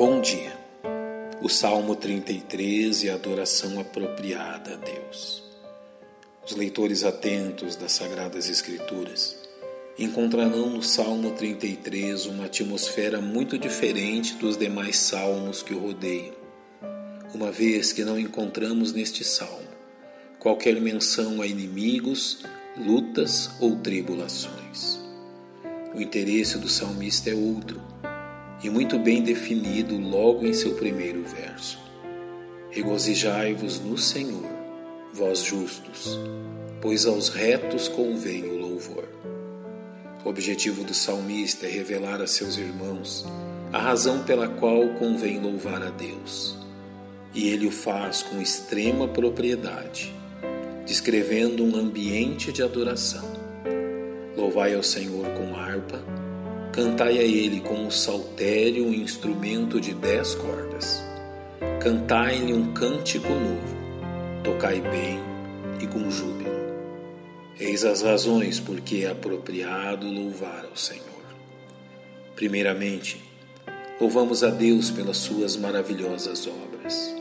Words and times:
Bom 0.00 0.18
dia. 0.22 0.58
O 1.42 1.48
Salmo 1.50 1.94
33 1.94 3.02
e 3.02 3.10
a 3.10 3.16
adoração 3.16 3.78
apropriada 3.78 4.72
a 4.72 4.76
Deus. 4.76 5.42
Os 6.42 6.56
leitores 6.56 7.04
atentos 7.04 7.76
das 7.76 7.92
Sagradas 7.92 8.48
Escrituras 8.48 9.36
encontrarão 9.98 10.70
no 10.70 10.82
Salmo 10.82 11.32
33 11.32 12.24
uma 12.24 12.46
atmosfera 12.46 13.20
muito 13.20 13.58
diferente 13.58 14.36
dos 14.36 14.56
demais 14.56 14.96
salmos 14.96 15.62
que 15.62 15.74
o 15.74 15.78
rodeiam, 15.78 16.34
uma 17.34 17.52
vez 17.52 17.92
que 17.92 18.02
não 18.02 18.18
encontramos 18.18 18.94
neste 18.94 19.22
salmo 19.22 19.68
qualquer 20.38 20.80
menção 20.80 21.42
a 21.42 21.46
inimigos, 21.46 22.38
lutas 22.74 23.50
ou 23.60 23.76
tribulações. 23.76 24.98
O 25.94 26.00
interesse 26.00 26.56
do 26.56 26.70
salmista 26.70 27.28
é 27.28 27.34
outro 27.34 27.90
e 28.62 28.68
muito 28.68 28.98
bem 28.98 29.22
definido 29.22 29.98
logo 29.98 30.46
em 30.46 30.52
seu 30.52 30.74
primeiro 30.74 31.22
verso. 31.22 31.78
Regozijai-vos 32.70 33.80
no 33.80 33.96
Senhor, 33.96 34.48
vós 35.12 35.42
justos, 35.42 36.18
pois 36.80 37.06
aos 37.06 37.28
retos 37.28 37.88
convém 37.88 38.44
o 38.44 38.58
louvor. 38.58 39.08
O 40.24 40.28
objetivo 40.28 40.84
do 40.84 40.92
salmista 40.92 41.66
é 41.66 41.70
revelar 41.70 42.20
a 42.20 42.26
seus 42.26 42.58
irmãos 42.58 43.26
a 43.72 43.78
razão 43.78 44.22
pela 44.24 44.48
qual 44.48 44.88
convém 44.98 45.40
louvar 45.40 45.82
a 45.82 45.90
Deus. 45.90 46.56
E 47.32 47.48
ele 47.48 47.66
o 47.66 47.70
faz 47.70 48.22
com 48.22 48.40
extrema 48.40 49.08
propriedade, 49.08 50.14
descrevendo 50.84 51.64
um 51.64 51.76
ambiente 51.76 52.52
de 52.52 52.62
adoração. 52.62 53.24
Louvai 54.36 54.74
ao 54.74 54.82
Senhor 54.82 55.26
com 55.30 55.54
harpa 55.54 56.02
Cantai 56.72 57.18
a 57.18 57.22
ele 57.22 57.58
com 57.58 57.84
o 57.84 57.90
saltério 57.90 58.86
um 58.86 58.94
instrumento 58.94 59.80
de 59.80 59.92
dez 59.92 60.36
cordas. 60.36 61.02
Cantai-lhe 61.80 62.52
um 62.52 62.72
cântico 62.72 63.28
novo. 63.28 63.76
Tocai 64.44 64.80
bem 64.80 65.18
e 65.82 65.86
com 65.88 66.08
júbilo. 66.08 66.60
Eis 67.58 67.84
as 67.84 68.02
razões 68.02 68.60
por 68.60 68.80
que 68.80 69.04
é 69.04 69.10
apropriado 69.10 70.06
louvar 70.06 70.64
ao 70.64 70.76
Senhor. 70.76 71.04
Primeiramente, 72.36 73.20
louvamos 74.00 74.44
a 74.44 74.50
Deus 74.50 74.92
pelas 74.92 75.16
suas 75.16 75.56
maravilhosas 75.56 76.46
obras. 76.46 77.12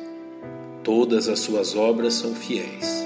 Todas 0.84 1.28
as 1.28 1.40
suas 1.40 1.76
obras 1.76 2.14
são 2.14 2.36
fiéis. 2.36 3.04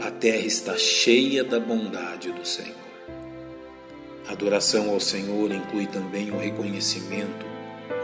A 0.00 0.10
terra 0.10 0.46
está 0.46 0.78
cheia 0.78 1.44
da 1.44 1.60
bondade 1.60 2.32
do 2.32 2.46
Senhor. 2.46 2.85
Adoração 4.28 4.90
ao 4.90 4.98
Senhor 4.98 5.52
inclui 5.52 5.86
também 5.86 6.32
o 6.32 6.38
reconhecimento 6.38 7.46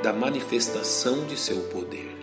da 0.05 0.13
manifestação 0.13 1.27
de 1.27 1.37
seu 1.37 1.63
poder. 1.63 2.17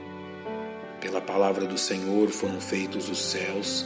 Pela 1.02 1.20
palavra 1.20 1.66
do 1.66 1.78
Senhor 1.78 2.30
foram 2.30 2.62
feitos 2.62 3.10
os 3.10 3.22
céus 3.22 3.86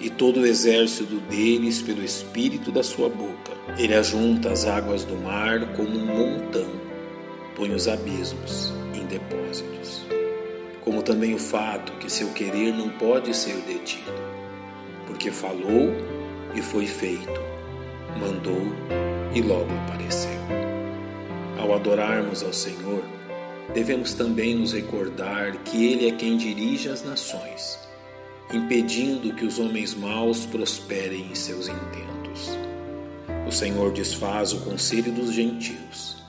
e 0.00 0.10
todo 0.10 0.40
o 0.40 0.46
exército 0.46 1.16
deles 1.20 1.80
pelo 1.80 2.04
espírito 2.04 2.70
da 2.70 2.82
sua 2.82 3.08
boca. 3.08 3.52
Ele 3.78 3.94
ajunta 3.94 4.50
as 4.50 4.66
águas 4.66 5.02
do 5.04 5.16
mar 5.16 5.72
como 5.74 5.96
um 5.96 6.06
montão, 6.06 6.68
põe 7.56 7.72
os 7.72 7.88
abismos 7.88 8.70
em 8.94 9.06
depósitos. 9.06 10.04
Como 10.82 11.02
também 11.02 11.34
o 11.34 11.38
fato 11.38 11.92
que 11.94 12.12
seu 12.12 12.28
querer 12.32 12.72
não 12.74 12.90
pode 12.90 13.34
ser 13.34 13.56
detido, 13.62 14.12
porque 15.06 15.30
falou 15.30 15.90
e 16.54 16.60
foi 16.60 16.86
feito, 16.86 17.40
mandou 18.18 18.62
e 19.34 19.40
logo 19.40 19.70
apareceu. 19.84 20.30
Ao 21.58 21.74
adorarmos 21.74 22.42
ao 22.42 22.52
Senhor, 22.52 23.02
devemos 23.72 24.14
também 24.14 24.54
nos 24.54 24.72
recordar 24.72 25.56
que 25.64 25.84
Ele 25.84 26.08
é 26.08 26.12
quem 26.12 26.36
dirige 26.36 26.88
as 26.88 27.04
nações, 27.04 27.78
impedindo 28.52 29.34
que 29.34 29.44
os 29.44 29.58
homens 29.58 29.94
maus 29.94 30.46
prosperem 30.46 31.26
em 31.30 31.34
seus 31.34 31.68
intentos. 31.68 32.58
O 33.46 33.52
Senhor 33.52 33.92
desfaz 33.92 34.52
o 34.52 34.60
conselho 34.60 35.12
dos 35.12 35.32
gentios, 35.32 36.22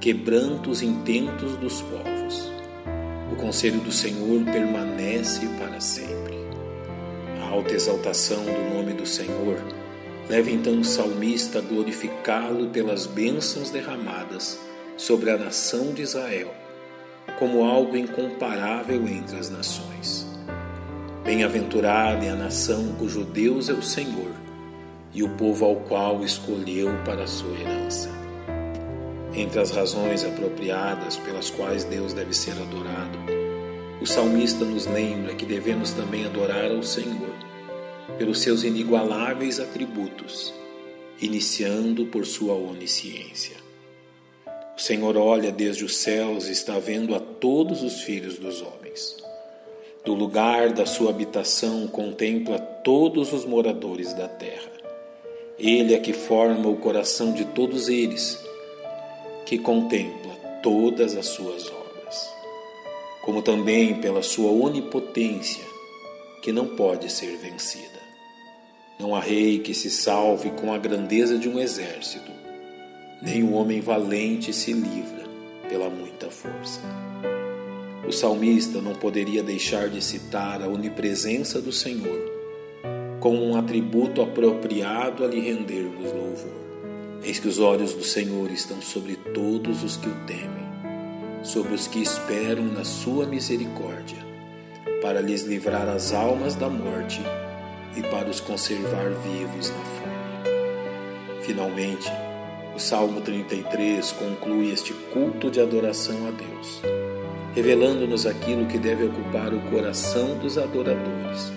quebranta 0.00 0.70
os 0.70 0.82
intentos 0.82 1.56
dos 1.56 1.80
povos. 1.82 2.50
O 3.32 3.36
conselho 3.36 3.80
do 3.80 3.90
Senhor 3.90 4.44
permanece 4.44 5.46
para 5.58 5.80
sempre. 5.80 6.36
A 7.40 7.48
alta 7.48 7.74
exaltação 7.74 8.44
do 8.44 8.74
nome 8.74 8.92
do 8.92 9.06
Senhor 9.06 9.58
Leva 10.28 10.50
então 10.50 10.80
o 10.80 10.84
salmista 10.84 11.60
glorificá-lo 11.60 12.68
pelas 12.68 13.06
bênçãos 13.06 13.70
derramadas 13.70 14.58
sobre 14.96 15.30
a 15.30 15.36
nação 15.36 15.92
de 15.92 16.02
Israel, 16.02 16.54
como 17.38 17.64
algo 17.64 17.96
incomparável 17.96 19.06
entre 19.08 19.36
as 19.36 19.50
nações. 19.50 20.26
Bem-aventurada 21.24 22.24
é 22.24 22.30
a 22.30 22.36
nação 22.36 22.94
cujo 22.98 23.24
Deus 23.24 23.68
é 23.68 23.72
o 23.72 23.82
Senhor 23.82 24.32
e 25.12 25.22
o 25.22 25.28
povo 25.30 25.64
ao 25.64 25.76
qual 25.76 26.22
escolheu 26.24 26.90
para 27.04 27.24
a 27.24 27.28
sua 27.28 27.58
herança. 27.58 28.10
Entre 29.34 29.60
as 29.60 29.70
razões 29.70 30.24
apropriadas 30.24 31.16
pelas 31.16 31.50
quais 31.50 31.84
Deus 31.84 32.12
deve 32.12 32.34
ser 32.34 32.52
adorado, 32.52 33.18
o 34.00 34.06
salmista 34.06 34.64
nos 34.64 34.86
lembra 34.86 35.34
que 35.34 35.46
devemos 35.46 35.92
também 35.92 36.26
adorar 36.26 36.70
ao 36.70 36.82
Senhor 36.82 37.32
pelos 38.18 38.40
seus 38.40 38.64
inigualáveis 38.64 39.58
atributos, 39.60 40.52
iniciando 41.20 42.06
por 42.06 42.26
sua 42.26 42.54
onisciência. 42.54 43.56
O 44.76 44.80
Senhor 44.80 45.16
olha 45.16 45.52
desde 45.52 45.84
os 45.84 45.96
céus 45.96 46.48
e 46.48 46.52
está 46.52 46.78
vendo 46.78 47.14
a 47.14 47.20
todos 47.20 47.82
os 47.82 48.00
filhos 48.02 48.38
dos 48.38 48.62
homens. 48.62 49.16
Do 50.04 50.14
lugar 50.14 50.72
da 50.72 50.84
sua 50.84 51.10
habitação 51.10 51.86
contempla 51.86 52.58
todos 52.58 53.32
os 53.32 53.44
moradores 53.44 54.12
da 54.14 54.26
terra. 54.26 54.72
Ele 55.58 55.94
é 55.94 56.00
que 56.00 56.12
forma 56.12 56.68
o 56.68 56.76
coração 56.76 57.32
de 57.32 57.44
todos 57.44 57.88
eles, 57.88 58.36
que 59.46 59.58
contempla 59.58 60.32
todas 60.62 61.16
as 61.16 61.26
suas 61.26 61.70
obras, 61.70 62.32
como 63.22 63.42
também 63.42 64.00
pela 64.00 64.22
sua 64.22 64.50
onipotência, 64.50 65.64
que 66.42 66.50
não 66.50 66.66
pode 66.66 67.12
ser 67.12 67.36
vencida. 67.36 68.01
Não 69.02 69.16
há 69.16 69.20
rei 69.20 69.58
que 69.58 69.74
se 69.74 69.90
salve 69.90 70.50
com 70.50 70.72
a 70.72 70.78
grandeza 70.78 71.36
de 71.36 71.48
um 71.48 71.58
exército, 71.58 72.30
nem 73.20 73.42
um 73.42 73.52
homem 73.54 73.80
valente 73.80 74.52
se 74.52 74.72
livra 74.72 75.24
pela 75.68 75.90
muita 75.90 76.30
força. 76.30 76.80
O 78.06 78.12
salmista 78.12 78.80
não 78.80 78.94
poderia 78.94 79.42
deixar 79.42 79.88
de 79.88 80.00
citar 80.00 80.62
a 80.62 80.68
onipresença 80.68 81.60
do 81.60 81.72
Senhor 81.72 82.30
como 83.18 83.44
um 83.44 83.56
atributo 83.56 84.22
apropriado 84.22 85.24
a 85.24 85.26
lhe 85.26 85.40
rendermos 85.40 86.12
louvor. 86.12 86.62
Eis 87.24 87.40
que 87.40 87.48
os 87.48 87.58
olhos 87.58 87.94
do 87.94 88.04
Senhor 88.04 88.52
estão 88.52 88.80
sobre 88.80 89.16
todos 89.16 89.82
os 89.82 89.96
que 89.96 90.08
o 90.08 90.14
temem, 90.28 91.42
sobre 91.42 91.74
os 91.74 91.88
que 91.88 92.00
esperam 92.00 92.66
na 92.66 92.84
sua 92.84 93.26
misericórdia, 93.26 94.24
para 95.02 95.20
lhes 95.20 95.42
livrar 95.42 95.88
as 95.88 96.12
almas 96.12 96.54
da 96.54 96.68
morte 96.68 97.20
e 97.96 98.02
para 98.02 98.28
os 98.28 98.40
conservar 98.40 99.10
vivos 99.10 99.70
na 99.70 99.84
fome. 99.84 100.12
Finalmente, 101.42 102.10
o 102.74 102.78
Salmo 102.78 103.20
33 103.20 104.12
conclui 104.12 104.72
este 104.72 104.92
culto 105.12 105.50
de 105.50 105.60
adoração 105.60 106.26
a 106.26 106.30
Deus, 106.30 106.80
revelando-nos 107.54 108.26
aquilo 108.26 108.66
que 108.66 108.78
deve 108.78 109.04
ocupar 109.04 109.52
o 109.52 109.60
coração 109.70 110.38
dos 110.38 110.56
adoradores 110.56 111.52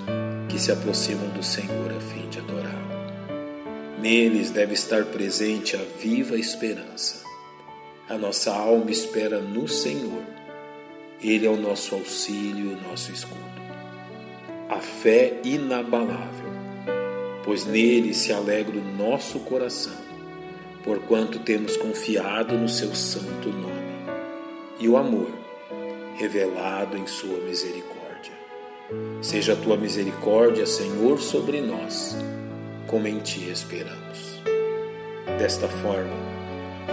que 0.50 0.60
se 0.60 0.72
aproximam 0.72 1.30
do 1.30 1.44
Senhor 1.44 1.92
a 1.92 2.00
fim 2.00 2.28
de 2.30 2.40
adorá-lo. 2.40 4.02
Neles 4.02 4.52
deve 4.52 4.74
estar 4.74 5.06
presente 5.06 5.76
a 5.76 5.82
viva 6.00 6.38
esperança. 6.38 7.24
A 8.10 8.18
nossa 8.18 8.54
alma 8.54 8.92
espera 8.92 9.40
no 9.40 9.68
Senhor. 9.68 10.24
Ele 11.22 11.46
é 11.46 11.50
o 11.50 11.58
nosso 11.58 11.96
auxílio 11.96 12.72
e 12.72 12.74
o 12.74 12.82
nosso 12.90 13.12
escudo 13.12 13.65
a 14.76 14.80
fé 14.80 15.40
inabalável, 15.42 16.52
pois 17.46 17.66
nele 17.66 18.14
se 18.14 18.34
alegra 18.34 18.78
o 18.78 18.98
nosso 18.98 19.40
coração, 19.40 19.96
porquanto 20.84 21.40
temos 21.40 21.78
confiado 21.78 22.58
no 22.58 22.68
seu 22.68 22.94
santo 22.94 23.48
nome, 23.48 23.96
e 24.78 24.90
o 24.90 24.98
amor 24.98 25.32
revelado 26.18 26.98
em 26.98 27.08
sua 27.08 27.40
misericórdia. 27.40 28.34
Seja 29.22 29.54
a 29.54 29.56
tua 29.56 29.78
misericórdia, 29.78 30.66
Senhor, 30.66 31.20
sobre 31.22 31.62
nós, 31.62 32.18
como 32.86 33.08
em 33.08 33.20
ti 33.20 33.50
esperamos. 33.50 34.42
Desta 35.40 35.70
forma, 35.70 36.18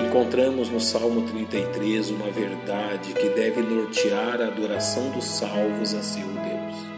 encontramos 0.07 0.69
no 0.69 0.81
Salmo 0.81 1.23
33 1.23 2.11
uma 2.11 2.31
verdade 2.31 3.13
que 3.13 3.29
deve 3.31 3.61
nortear 3.61 4.41
a 4.41 4.47
adoração 4.47 5.11
dos 5.11 5.25
salvos 5.25 5.95
a 5.95 6.03
seu 6.03 6.27
Deus. 6.27 6.92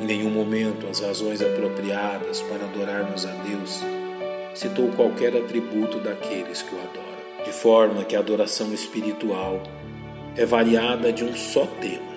Em 0.00 0.06
nenhum 0.06 0.30
momento 0.30 0.86
as 0.86 1.00
razões 1.00 1.42
apropriadas 1.42 2.40
para 2.42 2.64
adorarmos 2.64 3.26
a 3.26 3.30
Deus 3.30 3.82
citou 4.54 4.90
qualquer 4.92 5.36
atributo 5.36 5.98
daqueles 6.00 6.62
que 6.62 6.74
o 6.74 6.78
adoram, 6.78 7.44
de 7.44 7.52
forma 7.52 8.04
que 8.04 8.16
a 8.16 8.20
adoração 8.20 8.72
espiritual 8.72 9.62
é 10.34 10.44
variada 10.46 11.12
de 11.12 11.24
um 11.24 11.34
só 11.34 11.66
tema, 11.80 12.14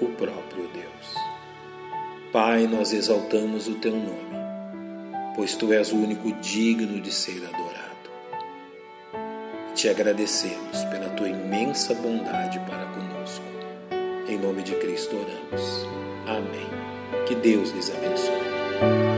o 0.00 0.06
próprio 0.08 0.68
Deus. 0.68 1.14
Pai, 2.32 2.66
nós 2.66 2.92
exaltamos 2.92 3.66
o 3.66 3.74
teu 3.76 3.92
nome, 3.92 4.36
pois 5.34 5.54
tu 5.54 5.72
és 5.72 5.92
o 5.92 5.96
único 5.96 6.32
digno 6.32 7.00
de 7.00 7.12
ser 7.12 7.42
adorado. 7.44 7.88
Te 9.74 9.88
agradecemos 9.88 10.84
pela 10.90 11.08
tua 11.10 11.28
imensa 11.28 11.94
bondade 11.94 12.58
para 12.60 12.84
conosco. 12.86 13.57
Em 14.28 14.36
nome 14.36 14.62
de 14.62 14.74
Cristo 14.74 15.16
oramos. 15.16 15.86
Amém. 16.26 16.68
Que 17.26 17.34
Deus 17.34 17.70
lhes 17.70 17.90
abençoe. 17.90 19.17